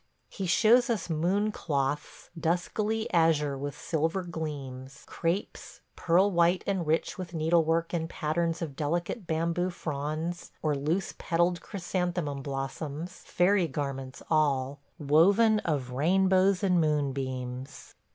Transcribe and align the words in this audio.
He 0.29 0.47
shows 0.47 0.89
us 0.89 1.11
Moon 1.11 1.51
cloths, 1.51 2.31
duskily 2.35 3.05
azure 3.13 3.55
with 3.55 3.77
silver 3.77 4.23
gleams;... 4.23 5.03
crapes, 5.05 5.81
pearl 5.95 6.31
white 6.31 6.63
and 6.65 6.87
rich 6.87 7.19
with 7.19 7.35
needlework 7.35 7.93
in 7.93 8.07
patterns 8.07 8.63
of 8.63 8.75
delicate 8.75 9.27
bamboo 9.27 9.69
fronds 9.69 10.51
or 10.63 10.73
loose 10.73 11.13
petalled 11.19 11.61
chrysanthemum 11.61 12.41
blossoms,... 12.41 13.21
fairy 13.27 13.67
garments 13.67 14.23
all, 14.27 14.79
woven 14.97 15.59
of 15.59 15.91
rainbows 15.91 16.63
and 16.63 16.81
moonbeams! 16.81 17.93